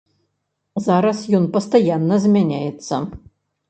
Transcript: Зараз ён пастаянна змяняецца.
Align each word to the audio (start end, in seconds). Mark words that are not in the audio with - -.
Зараз 0.85 1.19
ён 1.41 1.47
пастаянна 1.59 2.15
змяняецца. 2.29 2.95